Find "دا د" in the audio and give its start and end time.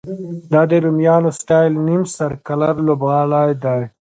0.51-0.73